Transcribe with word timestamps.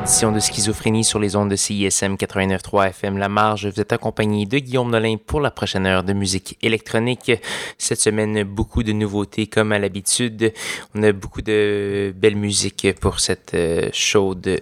édition 0.00 0.32
de 0.32 0.40
Schizophrénie 0.40 1.04
sur 1.04 1.18
les 1.18 1.36
ondes 1.36 1.50
de 1.50 1.56
CISM 1.56 2.14
89.3 2.14 2.88
FM 2.88 3.18
La 3.18 3.28
Marge. 3.28 3.66
Vous 3.66 3.80
êtes 3.80 3.92
accompagné 3.92 4.46
de 4.46 4.58
Guillaume 4.58 4.90
Nolin 4.90 5.16
pour 5.18 5.42
la 5.42 5.50
prochaine 5.50 5.84
heure 5.84 6.02
de 6.02 6.14
musique 6.14 6.56
électronique. 6.62 7.30
Cette 7.76 8.00
semaine, 8.00 8.44
beaucoup 8.44 8.82
de 8.82 8.92
nouveautés 8.92 9.46
comme 9.46 9.72
à 9.72 9.78
l'habitude. 9.78 10.54
On 10.94 11.02
a 11.02 11.12
beaucoup 11.12 11.42
de 11.42 12.14
belle 12.16 12.36
musique 12.36 12.88
pour 12.98 13.20
cette 13.20 13.52
euh, 13.52 13.90
chaude 13.92 14.46
euh, 14.48 14.60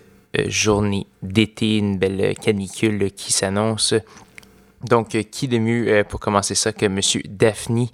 journée 0.48 1.06
d'été, 1.22 1.76
une 1.76 1.98
belle 1.98 2.34
canicule 2.34 3.12
qui 3.12 3.32
s'annonce. 3.32 3.94
Donc, 4.84 5.14
euh, 5.14 5.22
qui 5.22 5.48
de 5.48 5.58
mieux 5.58 5.88
euh, 5.88 6.04
pour 6.04 6.20
commencer 6.20 6.54
ça 6.54 6.72
que 6.72 6.86
Monsieur 6.86 7.20
Daphne, 7.28 7.86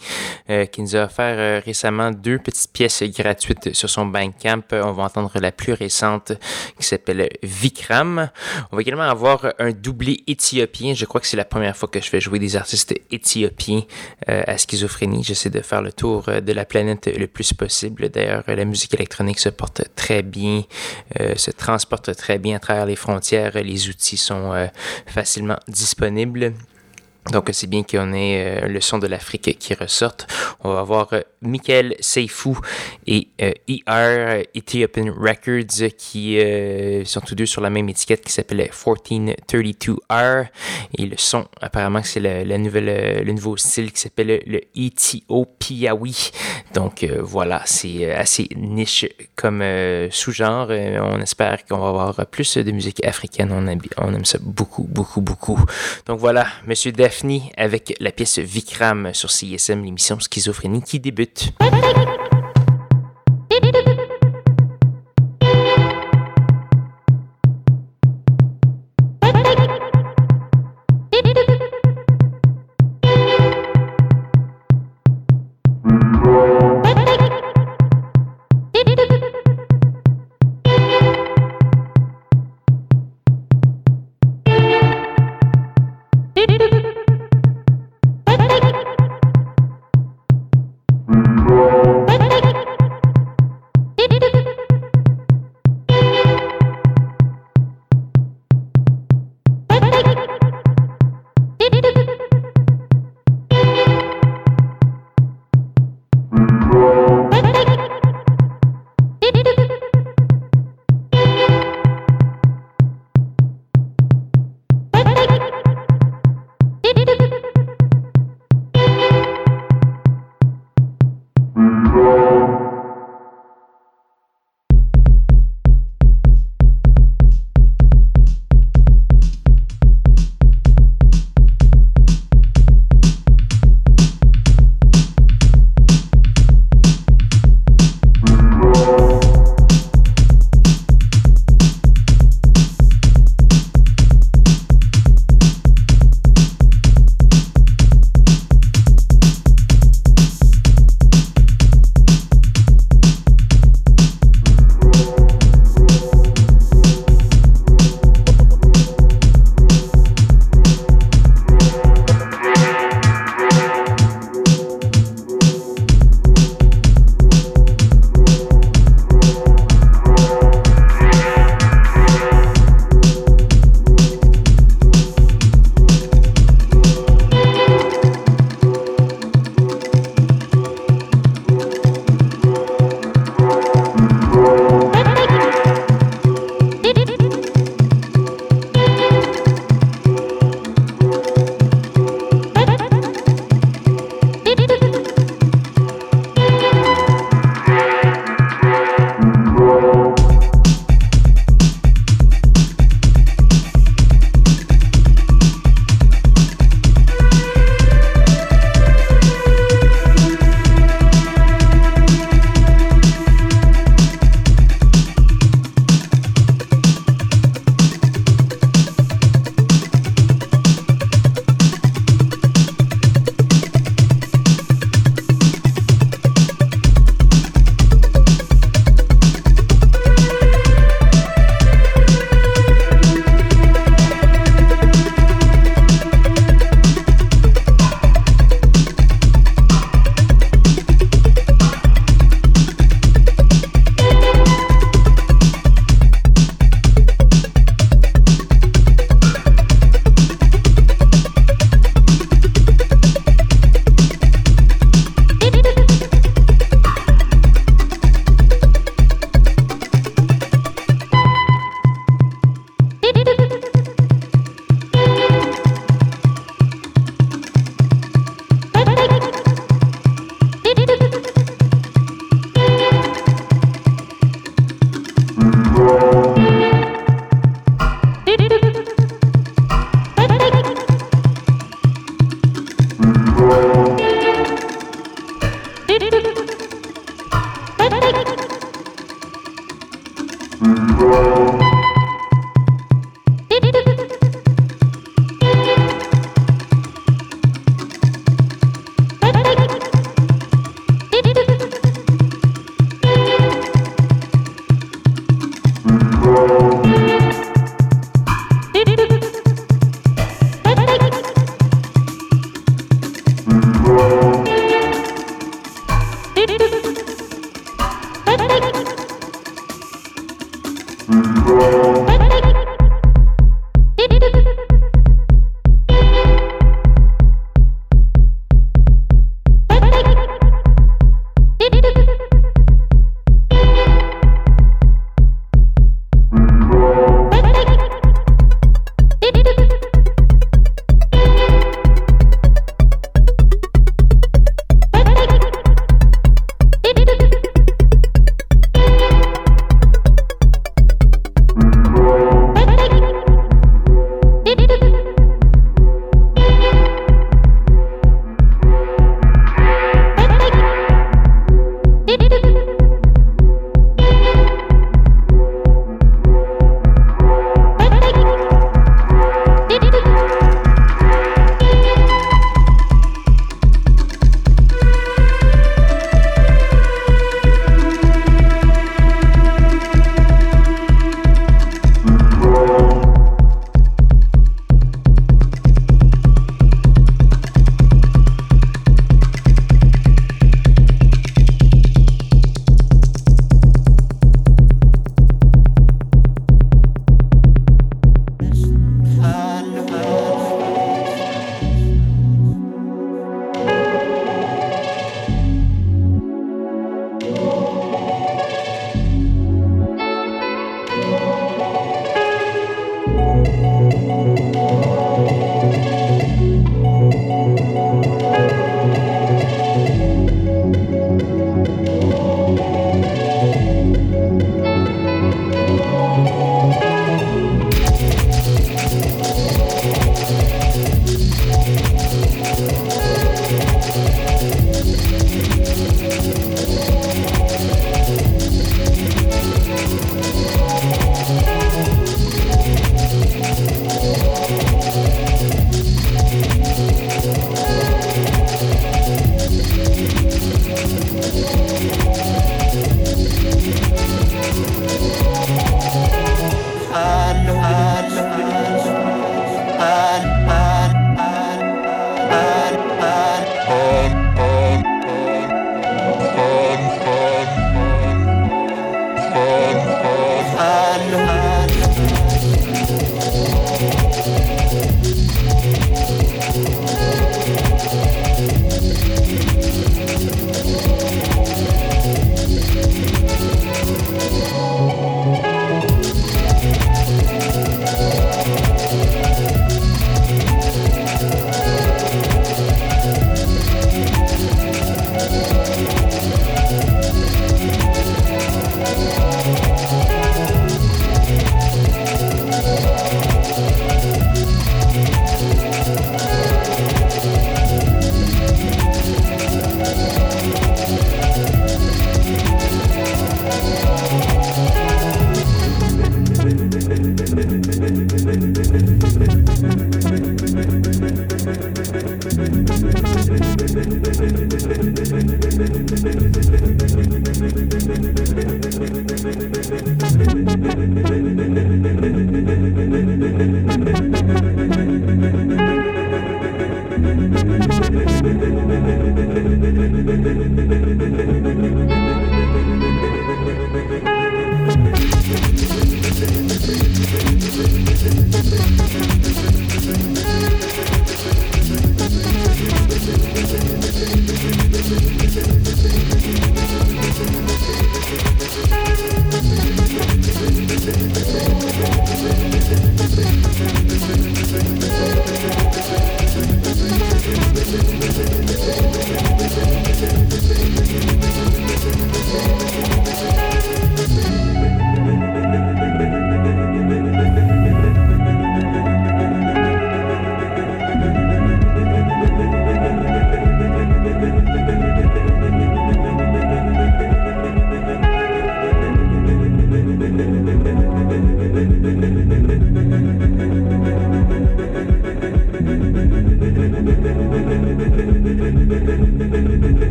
euh, 0.50 0.66
qui 0.66 0.82
nous 0.82 0.96
a 0.96 1.04
offert 1.04 1.62
récemment 1.64 2.10
deux 2.10 2.38
petites 2.38 2.72
pièces 2.72 3.02
gratuites 3.04 3.74
sur 3.74 3.88
son 3.88 4.06
Bandcamp. 4.06 4.62
On 4.72 4.92
va 4.92 5.04
entendre 5.04 5.32
la 5.40 5.50
plus 5.50 5.72
récente 5.72 6.32
qui 6.78 6.86
s'appelle 6.86 7.30
Vikram. 7.42 8.30
On 8.70 8.76
va 8.76 8.82
également 8.82 9.04
avoir 9.04 9.54
un 9.58 9.72
doublé 9.72 10.24
éthiopien. 10.26 10.94
Je 10.94 11.06
crois 11.06 11.20
que 11.20 11.26
c'est 11.26 11.36
la 11.36 11.44
première 11.46 11.76
fois 11.76 11.88
que 11.88 12.00
je 12.00 12.08
fais 12.08 12.20
jouer 12.20 12.38
des 12.38 12.56
artistes 12.56 12.94
éthiopiens 13.10 13.82
à 14.26 14.58
schizophrénie. 14.58 15.24
J'essaie 15.24 15.50
de 15.50 15.60
faire 15.60 15.80
le 15.80 15.92
tour 15.92 16.24
de 16.24 16.52
la 16.52 16.64
planète 16.64 17.10
le 17.16 17.26
plus 17.26 17.52
possible. 17.52 18.10
D'ailleurs, 18.10 18.44
la 18.46 18.64
musique 18.64 18.94
électronique 18.94 19.38
se 19.38 19.48
porte 19.48 19.82
très 19.94 20.22
bien, 20.22 20.62
se 21.36 21.50
transporte 21.50 22.14
très 22.16 22.38
bien 22.38 22.56
à 22.56 22.58
travers 22.58 22.86
les 22.86 22.96
frontières. 22.96 23.52
Les 23.54 23.88
outils 23.88 24.16
sont 24.16 24.68
facilement 25.06 25.58
disponibles. 25.68 26.52
Donc, 27.32 27.48
c'est 27.52 27.66
bien 27.66 27.82
qu'on 27.82 28.12
ait 28.12 28.64
euh, 28.64 28.68
le 28.68 28.80
son 28.82 28.98
de 28.98 29.06
l'Afrique 29.06 29.56
qui 29.58 29.72
ressorte. 29.74 30.26
On 30.62 30.74
va 30.74 30.80
avoir 30.80 31.08
euh, 31.14 31.22
Michael 31.40 31.96
Seifou 32.00 32.58
et 33.06 33.28
ER, 33.38 33.82
euh, 33.88 34.42
Ethiopian 34.54 35.06
Records, 35.06 35.88
qui 35.96 36.38
sont 37.04 37.20
tous 37.20 37.34
deux 37.34 37.46
sur 37.46 37.62
la 37.62 37.70
même 37.70 37.88
étiquette 37.88 38.22
qui 38.24 38.32
s'appelle 38.32 38.68
1432R. 38.70 40.48
Et 40.98 41.06
le 41.06 41.16
son, 41.16 41.46
apparemment, 41.62 42.02
c'est 42.02 42.20
le 42.20 43.32
nouveau 43.32 43.56
style 43.56 43.90
qui 43.92 44.00
s'appelle 44.00 44.42
le 44.46 44.60
Ethiopiawi. 44.76 46.30
Donc, 46.74 47.04
voilà, 47.22 47.62
c'est 47.64 48.12
assez 48.12 48.48
niche 48.56 49.06
comme 49.34 49.62
sous-genre. 50.10 50.68
on 50.70 51.20
espère 51.20 51.64
qu'on 51.64 51.78
va 51.78 51.88
avoir 51.88 52.26
plus 52.26 52.58
de 52.58 52.70
musique 52.70 53.04
africaine. 53.04 53.50
On 53.52 53.66
aime, 53.66 53.80
on 53.96 54.14
aime 54.14 54.24
ça 54.24 54.38
beaucoup, 54.40 54.84
beaucoup, 54.84 55.20
beaucoup. 55.22 55.58
Donc, 56.06 56.18
voilà, 56.18 56.46
Monsieur 56.66 56.92
Def 56.92 57.13
avec 57.56 57.94
la 58.00 58.12
pièce 58.12 58.38
Vikram 58.38 59.12
sur 59.14 59.30
CSM, 59.30 59.84
l'émission 59.84 60.18
Schizophrénie 60.18 60.82
qui 60.82 61.00
débute. 61.00 61.52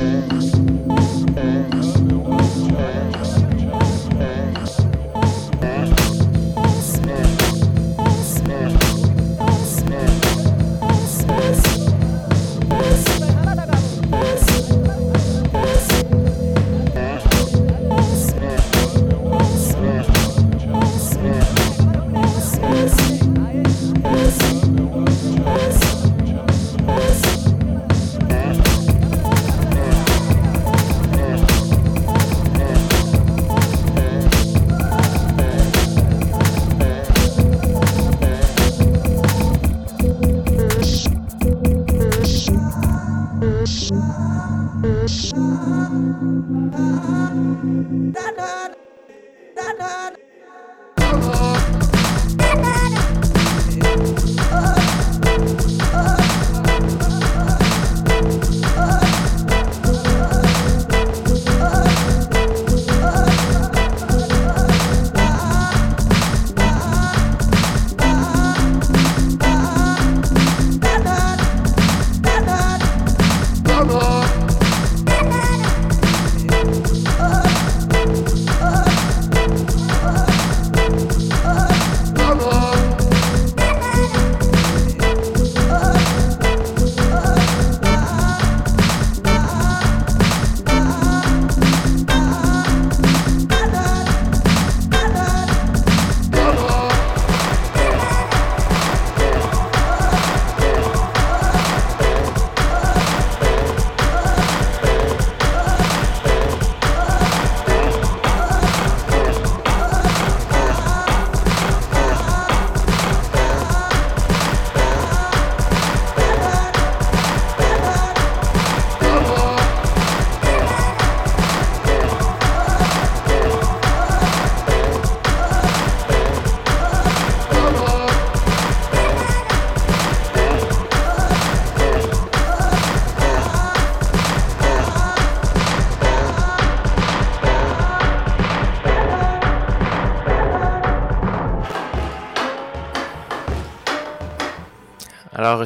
X, 0.00 0.54
X, 0.88 1.24
X. 1.36 2.09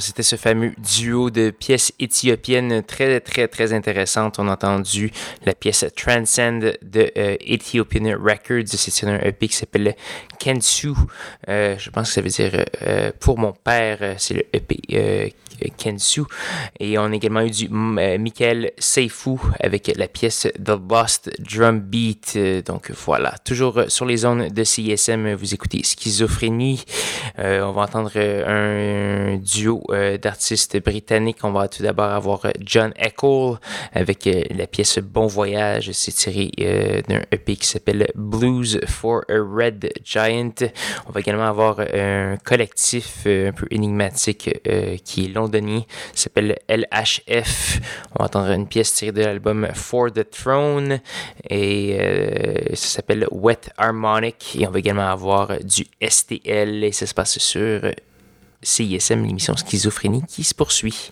c'était 0.00 0.22
ce 0.22 0.36
fameux 0.36 0.72
duo 0.78 1.30
de 1.30 1.50
pièces 1.50 1.92
éthiopiennes 1.98 2.82
très, 2.82 3.20
très, 3.20 3.48
très 3.48 3.72
intéressantes. 3.72 4.38
On 4.38 4.48
a 4.48 4.52
entendu 4.52 5.10
la 5.44 5.54
pièce 5.54 5.84
Transcend 5.96 6.76
de 6.82 7.10
euh, 7.16 7.36
Ethiopian 7.40 8.16
Records. 8.18 8.68
C'est 8.68 9.06
un 9.06 9.18
EP 9.20 9.48
qui 9.48 9.56
s'appelle 9.56 9.94
Kensu. 10.38 10.90
Euh, 11.48 11.76
je 11.78 11.90
pense 11.90 12.08
que 12.08 12.14
ça 12.14 12.20
veut 12.20 12.28
dire 12.28 12.64
euh, 12.82 13.10
pour 13.20 13.38
mon 13.38 13.52
père. 13.52 14.16
C'est 14.18 14.34
le 14.34 14.44
EP 14.52 15.34
Kensu. 15.76 16.22
Et 16.80 16.98
on 16.98 17.04
a 17.04 17.14
également 17.14 17.42
eu 17.42 17.50
du 17.50 17.68
Michael 17.68 18.72
Seifou 18.78 19.40
avec 19.60 19.92
la 19.96 20.08
pièce 20.08 20.48
The 20.62 20.78
Lost 20.90 21.30
Drum 21.40 21.80
Beat. 21.80 22.38
Donc 22.66 22.90
voilà, 22.90 23.34
toujours 23.44 23.84
sur 23.88 24.04
les 24.04 24.18
zones 24.18 24.48
de 24.48 24.64
CISM, 24.64 25.34
vous 25.34 25.54
écoutez 25.54 25.82
Schizophrénie. 25.82 26.84
on 27.38 27.72
va 27.72 27.82
entendre 27.82 28.12
un 28.16 29.36
duo 29.36 29.82
euh, 29.90 30.18
d'artistes 30.18 30.82
britanniques. 30.82 31.38
On 31.42 31.52
va 31.52 31.68
tout 31.68 31.82
d'abord 31.82 32.10
avoir 32.10 32.44
euh, 32.46 32.50
John 32.60 32.92
Eccles 32.96 33.58
avec 33.92 34.26
euh, 34.26 34.42
la 34.50 34.66
pièce 34.66 34.98
Bon 34.98 35.26
Voyage. 35.26 35.90
C'est 35.92 36.12
tiré 36.12 36.50
d'un 37.08 37.22
EP 37.30 37.56
qui 37.56 37.66
s'appelle 37.66 38.08
Blues 38.14 38.80
for 38.86 39.22
a 39.28 39.38
Red 39.38 39.92
Giant. 40.04 40.54
On 41.06 41.12
va 41.12 41.20
également 41.20 41.46
avoir 41.46 41.80
un 41.80 42.36
collectif 42.44 43.26
un 43.26 43.52
peu 43.52 43.66
énigmatique 43.70 44.50
qui 45.04 45.24
est 45.24 45.28
s'appelle 46.14 46.58
LHF. 46.68 47.80
On 48.14 48.20
va 48.20 48.26
entendre 48.26 48.50
une 48.50 48.66
pièce 48.66 48.92
tirée 48.94 49.12
de 49.12 49.22
l'album 49.22 49.68
For 49.74 50.12
the 50.12 50.28
Throne 50.28 51.00
et 51.48 51.98
ça 52.74 52.88
s'appelle 52.88 53.26
Wet 53.30 53.70
Harmonic. 53.76 54.56
Et 54.58 54.66
on 54.66 54.70
va 54.70 54.78
également 54.78 55.08
avoir 55.08 55.58
du 55.62 55.86
STL 56.02 56.84
et 56.84 56.92
ça 56.92 57.06
se 57.06 57.14
passe 57.14 57.38
sur 57.38 57.80
CISM, 58.62 59.24
l'émission 59.24 59.54
Schizophrénie 59.56 60.22
qui 60.26 60.44
se 60.44 60.54
poursuit. 60.54 61.10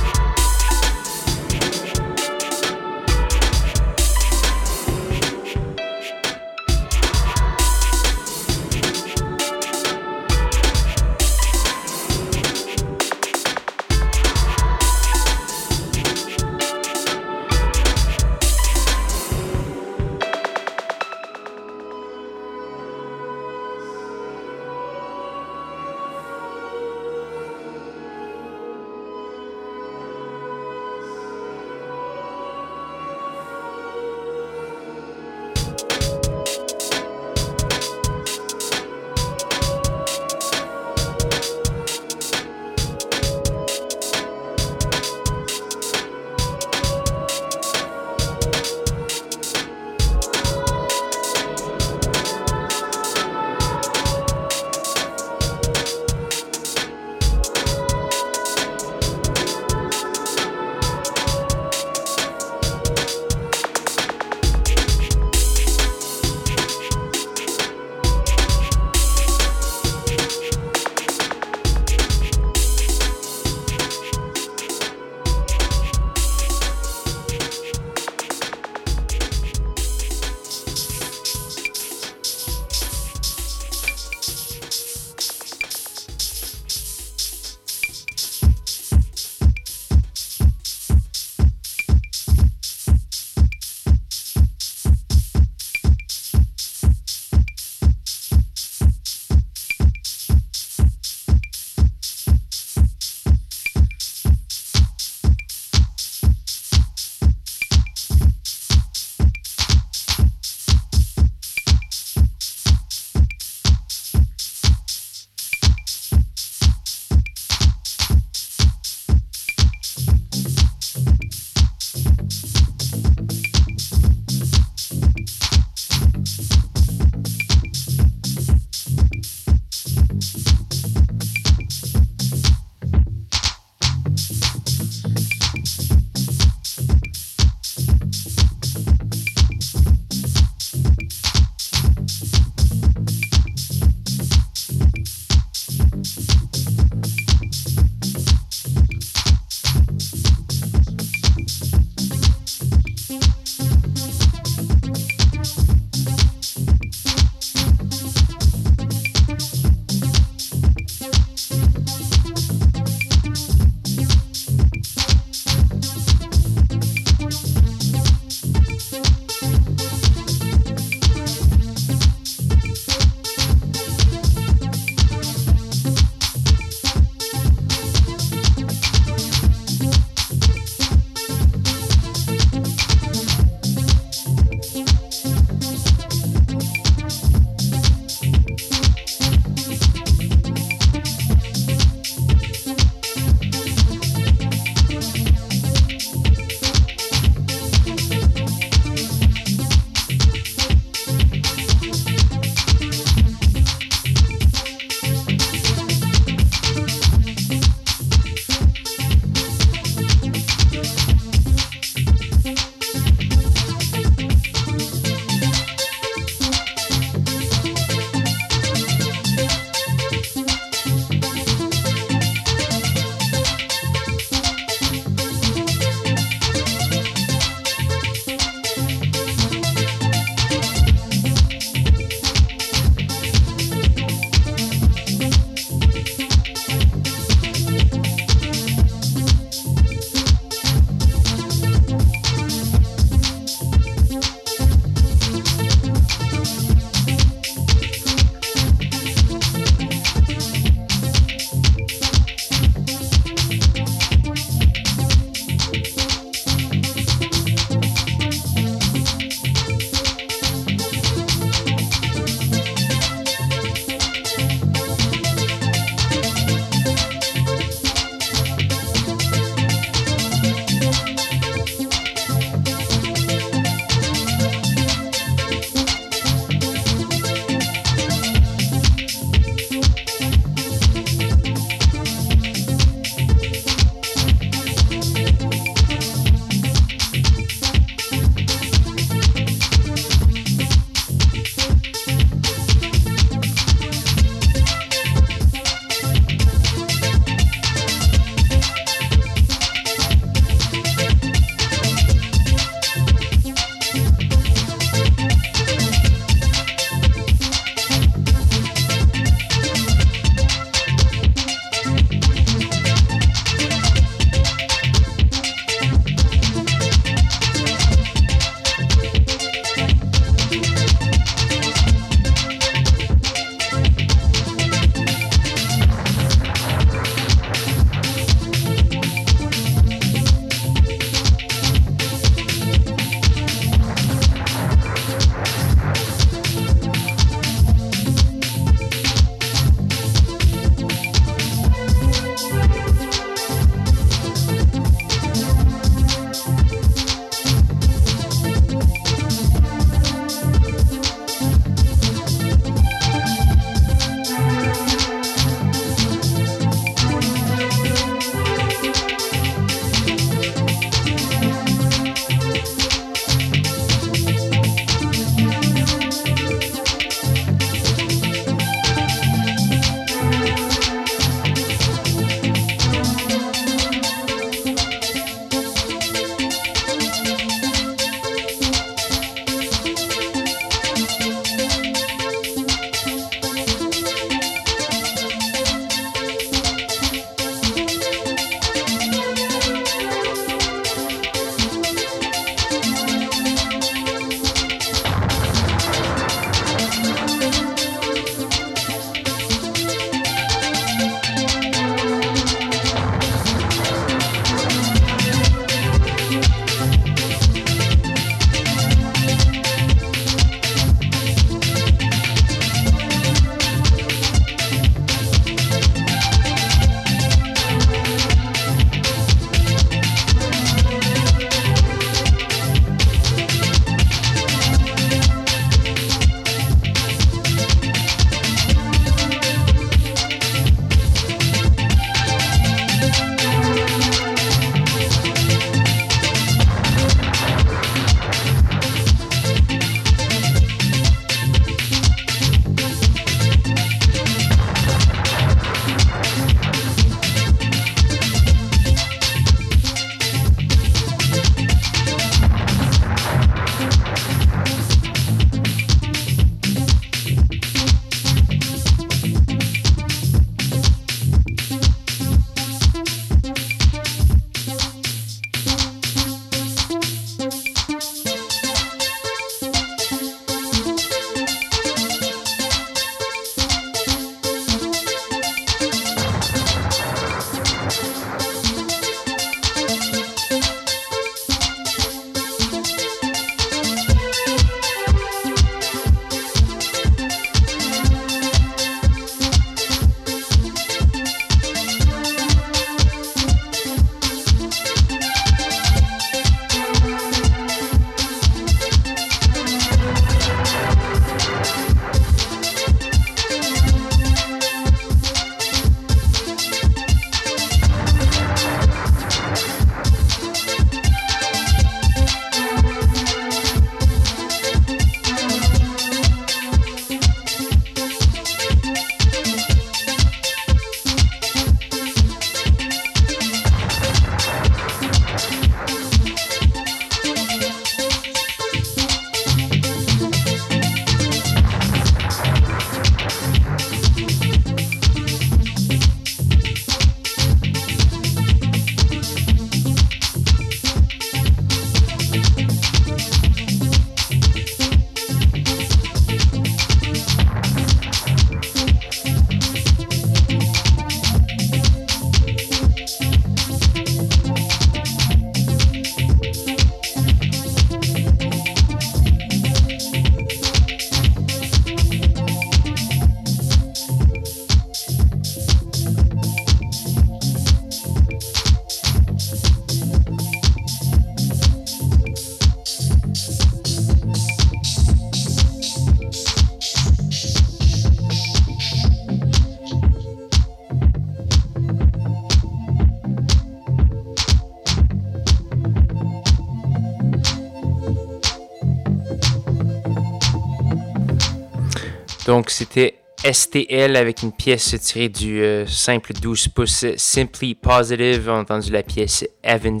Donc, 592.78 592.88
c'était 592.92 593.17
STL 593.44 594.16
avec 594.16 594.42
une 594.42 594.50
pièce 594.50 594.96
tirée 595.00 595.28
du 595.28 595.62
euh, 595.62 595.86
simple 595.86 596.32
12 596.32 596.68
pouces 596.68 597.04
Simply 597.16 597.76
Positive. 597.76 598.48
On 598.48 598.56
a 598.56 598.60
entendu 598.60 598.90
la 598.90 599.04
pièce 599.04 599.46
Evans 599.62 600.00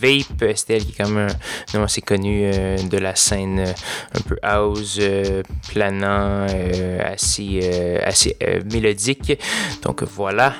Vape. 0.00 0.56
STL 0.56 0.84
qui 0.84 0.92
est 0.92 1.04
comme 1.04 1.18
un 1.18 1.28
nom 1.74 1.82
assez 1.84 2.00
connu 2.00 2.44
euh, 2.44 2.78
de 2.78 2.96
la 2.96 3.14
scène 3.14 3.58
euh, 3.60 3.72
un 4.14 4.20
peu 4.22 4.38
house, 4.42 5.00
planant, 5.70 6.46
assez, 7.04 7.98
assez 8.02 8.36
mélodique. 8.72 9.38
Donc 9.82 10.02
voilà. 10.02 10.54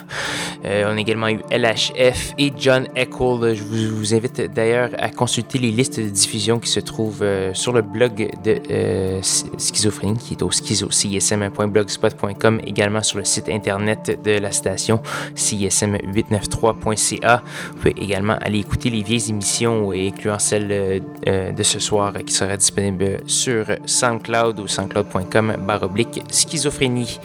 on 0.64 0.96
a 0.96 1.00
également 1.00 1.28
eu 1.28 1.40
LHF 1.50 2.34
et 2.36 2.52
John 2.58 2.88
Eccles. 2.94 3.54
Je 3.54 3.62
vous, 3.62 4.14
invite 4.14 4.52
d'ailleurs 4.52 4.90
à 4.98 5.08
consulter 5.08 5.58
les 5.58 5.70
listes 5.70 5.98
de 5.98 6.08
diffusion 6.08 6.58
qui 6.58 6.68
se 6.68 6.80
trouvent 6.80 7.24
sur 7.54 7.72
le 7.72 7.82
blog 7.82 8.30
de 8.44 9.20
Schizophrénie 9.22 10.18
qui 10.18 10.34
est 10.34 10.42
au 10.42 10.50
schizocsm.blogspot.com 10.50 12.17
également 12.66 13.02
sur 13.02 13.18
le 13.18 13.24
site 13.24 13.48
internet 13.48 14.20
de 14.22 14.38
la 14.38 14.52
station 14.52 15.00
csm893.ca. 15.34 17.42
Vous 17.70 17.76
pouvez 17.76 17.94
également 18.00 18.36
aller 18.40 18.58
écouter 18.58 18.90
les 18.90 19.02
vieilles 19.02 19.30
émissions, 19.30 19.92
incluant 19.92 20.38
celle 20.38 21.02
de 21.26 21.62
ce 21.62 21.78
soir 21.78 22.12
qui 22.24 22.32
sera 22.32 22.56
disponible 22.56 23.18
sur 23.26 23.66
SoundCloud 23.84 24.60
ou 24.60 24.66
soundcloud.com 24.66 25.56
baroblique 25.66 26.22
schizophrénie. 26.30 27.18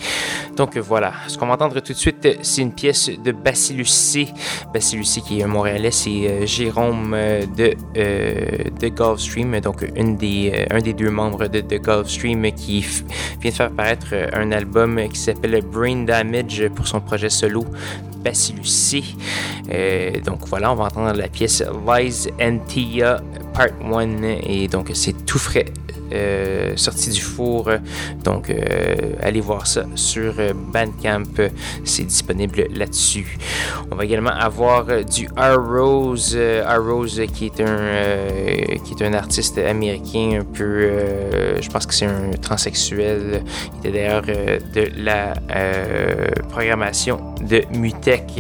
Donc 0.56 0.78
voilà, 0.78 1.14
ce 1.28 1.38
qu'on 1.38 1.48
va 1.48 1.54
entendre 1.54 1.80
tout 1.80 1.94
de 1.94 1.98
suite, 1.98 2.28
c'est 2.42 2.62
une 2.62 2.74
pièce 2.74 3.10
de 3.10 3.32
Bacillus 3.32 3.86
C. 3.86 4.28
Bacillus 4.74 5.06
C 5.06 5.22
qui 5.22 5.40
est 5.40 5.44
un 5.44 5.48
Montréalais, 5.48 5.92
c'est 5.92 6.46
Jérôme 6.46 7.16
de, 7.58 7.74
de 7.96 8.88
Gulfstream, 8.88 9.60
donc 9.60 9.86
une 9.96 10.18
des, 10.18 10.66
un 10.70 10.80
des 10.80 10.94
deux 10.94 11.10
membres 11.10 11.48
de, 11.48 11.62
de 11.62 11.78
Gulfstream 11.78 12.52
qui 12.52 12.82
vient 13.40 13.52
de 13.52 13.56
faire 13.56 13.72
paraître 13.72 14.14
un 14.34 14.52
album 14.52 14.83
qui 15.12 15.20
s'appelle 15.20 15.62
Brain 15.62 16.04
Damage 16.04 16.68
pour 16.76 16.88
son 16.88 17.00
projet 17.00 17.30
solo 17.30 17.66
Bacillus 18.24 18.96
euh, 19.72 20.12
donc 20.26 20.48
voilà, 20.48 20.72
on 20.72 20.76
va 20.76 20.86
entendre 20.86 21.14
la 21.14 21.28
pièce 21.28 21.64
Lies 21.88 22.28
and 22.42 22.60
Tia 22.68 23.22
Part 23.54 23.70
1 23.84 24.24
et 24.44 24.68
donc 24.68 24.92
c'est 24.94 25.26
tout 25.26 25.40
frais 25.40 25.66
euh, 26.12 26.74
sorti 26.76 27.10
du 27.10 27.22
four. 27.22 27.70
Donc, 28.24 28.50
euh, 28.50 29.14
allez 29.22 29.42
voir 29.42 29.68
ça 29.68 29.86
sur 29.96 30.34
Bandcamp. 30.74 31.50
C'est 31.84 32.04
disponible 32.04 32.68
là-dessus. 32.76 33.38
On 33.92 33.96
va 33.96 34.06
également 34.06 34.32
avoir 34.32 34.86
du 35.04 35.28
R. 35.38 35.58
Rose. 35.58 36.38
R. 36.38 36.84
Rose 36.84 37.22
qui 37.34 37.46
est 37.46 37.62
un, 37.62 38.78
qui 38.84 38.94
est 38.94 39.06
un 39.06 39.14
artiste 39.14 39.58
américain 39.58 40.40
un 40.42 40.44
peu, 40.44 40.90
je 41.62 41.70
pense 41.70 41.86
que 41.86 41.94
c'est 41.94 42.06
un 42.06 42.32
transsexuel. 42.42 43.44
Il 43.74 43.90
était 43.90 44.00
d'ailleurs 44.00 44.24
de 44.24 44.90
la 44.98 45.34
programmation 46.50 47.20
de 47.42 47.64
Mutech 47.78 48.34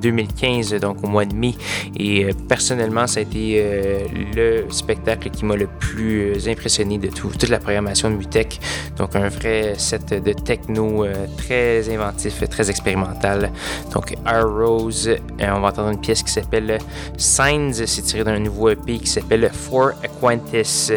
2015, 0.00 0.74
donc 0.80 1.02
au 1.02 1.08
mois 1.08 1.24
de 1.24 1.34
mai. 1.34 1.54
Et 1.98 2.28
personnellement, 2.48 3.06
ça 3.06 3.20
a 3.20 3.22
été 3.22 4.06
le 4.34 4.64
spectacle 4.70 5.30
qui 5.30 5.44
m'a 5.44 5.56
le 5.56 5.68
plus 5.78 6.48
impressionné 6.48 6.83
de 6.84 7.08
tout, 7.08 7.28
toute 7.28 7.48
la 7.48 7.58
programmation 7.58 8.10
de 8.10 8.16
Mutech. 8.16 8.60
Donc 8.96 9.16
un 9.16 9.28
vrai 9.28 9.74
set 9.78 10.22
de 10.22 10.32
techno 10.32 11.04
euh, 11.04 11.26
très 11.36 11.88
inventif, 11.92 12.48
très 12.48 12.70
expérimental. 12.70 13.50
Donc 13.92 14.14
R 14.26 14.44
Rose, 14.44 15.08
euh, 15.08 15.16
on 15.40 15.60
va 15.60 15.68
entendre 15.68 15.90
une 15.90 16.00
pièce 16.00 16.22
qui 16.22 16.30
s'appelle 16.30 16.78
Signs, 17.16 17.72
c'est 17.72 18.02
tiré 18.02 18.24
d'un 18.24 18.38
nouveau 18.38 18.70
EP 18.70 18.98
qui 18.98 19.08
s'appelle 19.08 19.50
For 19.52 19.92
Aquantis. 20.02 20.92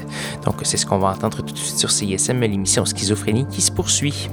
Donc 0.46 0.56
c'est 0.64 0.78
ce 0.78 0.86
qu'on 0.86 1.00
va 1.00 1.10
entendre 1.10 1.38
tout 1.38 1.54
de 1.54 1.58
suite 1.58 1.78
sur 1.78 1.92
CISM, 1.92 2.40
l'émission 2.42 2.86
Schizophrénie 2.86 3.48
qui 3.50 3.62
se 3.62 3.72
poursuit. 3.72 4.30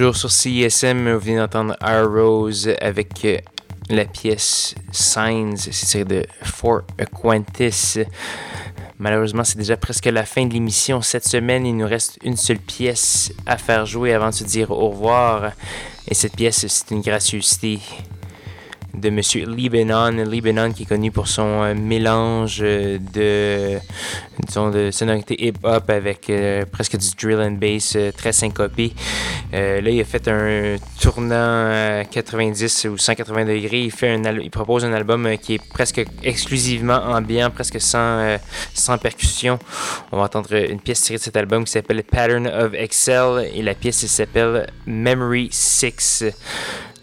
Toujours 0.00 0.16
sur 0.16 0.30
CISM, 0.30 1.12
vous 1.12 1.20
venez 1.20 1.36
d'entendre 1.36 1.76
R 1.82 2.10
Rose 2.10 2.70
avec 2.80 3.22
euh, 3.26 3.36
la 3.90 4.06
pièce 4.06 4.74
Signs, 4.90 5.58
c'est 5.58 6.06
de 6.06 6.24
Fort 6.42 6.84
Quantis. 7.12 7.98
Malheureusement, 8.98 9.44
c'est 9.44 9.58
déjà 9.58 9.76
presque 9.76 10.06
la 10.06 10.24
fin 10.24 10.46
de 10.46 10.54
l'émission. 10.54 11.02
Cette 11.02 11.26
semaine, 11.26 11.66
il 11.66 11.76
nous 11.76 11.86
reste 11.86 12.16
une 12.22 12.38
seule 12.38 12.60
pièce 12.60 13.30
à 13.44 13.58
faire 13.58 13.84
jouer 13.84 14.14
avant 14.14 14.30
de 14.30 14.34
se 14.34 14.44
dire 14.44 14.70
au 14.70 14.88
revoir. 14.88 15.52
Et 16.08 16.14
cette 16.14 16.34
pièce, 16.34 16.66
c'est 16.66 16.94
une 16.94 17.02
gracieuseté 17.02 17.80
de 18.94 19.08
M. 19.08 19.20
Libanon. 19.56 20.24
Libanon 20.24 20.72
qui 20.72 20.82
est 20.82 20.86
connu 20.86 21.10
pour 21.10 21.28
son 21.28 21.62
euh, 21.62 21.74
mélange 21.74 22.58
de, 22.58 23.78
disons, 24.46 24.70
de 24.70 24.90
sonorité 24.90 25.46
hip-hop 25.46 25.88
avec 25.90 26.30
euh, 26.30 26.64
presque 26.70 26.96
du 26.96 27.06
drill 27.20 27.40
and 27.40 27.52
bass 27.52 27.94
euh, 27.96 28.12
très 28.12 28.32
syncopé. 28.32 28.92
là, 29.52 29.80
il 29.80 30.00
a 30.00 30.04
fait 30.04 30.28
un 30.28 30.76
tournant 31.00 32.04
90 32.10 32.86
ou 32.90 32.98
180 32.98 33.44
degrés. 33.44 33.82
Il, 33.82 33.90
fait 33.90 34.10
un 34.10 34.22
il 34.38 34.50
propose 34.50 34.84
un 34.84 34.92
album 34.92 35.28
qui 35.38 35.54
est 35.54 35.68
presque 35.68 36.04
exclusivement 36.22 37.00
ambiant, 37.06 37.50
presque 37.50 37.80
sans, 37.80 38.38
sans 38.74 38.98
percussion. 38.98 39.58
On 40.12 40.18
va 40.18 40.24
entendre 40.24 40.52
une 40.54 40.80
pièce 40.80 41.02
tirée 41.02 41.18
de 41.18 41.22
cet 41.22 41.36
album 41.36 41.64
qui 41.64 41.72
s'appelle 41.72 42.02
Pattern 42.04 42.46
of 42.46 42.74
Excel 42.74 43.50
et 43.54 43.62
la 43.62 43.74
pièce 43.74 44.06
s'appelle 44.06 44.66
Memory 44.86 45.48
6. 45.50 46.24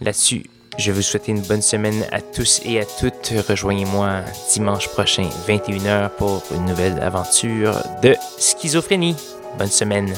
Là-dessus, 0.01 0.43
je 0.77 0.91
vous 0.91 1.01
souhaite 1.01 1.27
une 1.27 1.41
bonne 1.41 1.61
semaine 1.61 2.05
à 2.11 2.21
tous 2.21 2.61
et 2.63 2.79
à 2.79 2.85
toutes. 2.85 3.33
Rejoignez-moi 3.47 4.21
dimanche 4.53 4.87
prochain, 4.89 5.27
21h, 5.47 6.09
pour 6.11 6.43
une 6.55 6.65
nouvelle 6.65 6.99
aventure 7.01 7.81
de 8.03 8.15
schizophrénie. 8.37 9.15
Bonne 9.57 9.69
semaine. 9.69 10.13